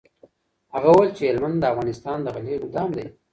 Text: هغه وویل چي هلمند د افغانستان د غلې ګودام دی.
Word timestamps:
هغه 0.73 0.87
وویل 0.91 1.11
چي 1.17 1.23
هلمند 1.29 1.57
د 1.59 1.63
افغانستان 1.73 2.17
د 2.21 2.27
غلې 2.35 2.55
ګودام 2.63 2.89
دی. 2.97 3.05